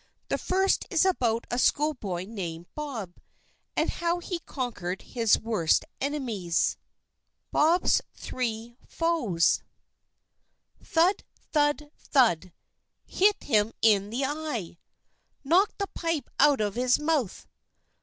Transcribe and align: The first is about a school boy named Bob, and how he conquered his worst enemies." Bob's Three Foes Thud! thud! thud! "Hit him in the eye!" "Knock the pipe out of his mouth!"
The 0.29 0.39
first 0.39 0.87
is 0.89 1.05
about 1.05 1.45
a 1.51 1.59
school 1.59 1.93
boy 1.93 2.25
named 2.27 2.65
Bob, 2.73 3.17
and 3.77 3.87
how 3.87 4.17
he 4.17 4.39
conquered 4.39 5.03
his 5.03 5.37
worst 5.37 5.85
enemies." 6.01 6.75
Bob's 7.51 8.01
Three 8.15 8.77
Foes 8.87 9.61
Thud! 10.83 11.23
thud! 11.51 11.91
thud! 11.99 12.51
"Hit 13.05 13.43
him 13.43 13.73
in 13.83 14.09
the 14.09 14.25
eye!" 14.25 14.79
"Knock 15.43 15.77
the 15.77 15.85
pipe 15.85 16.31
out 16.39 16.61
of 16.61 16.73
his 16.73 16.97
mouth!" 16.97 17.45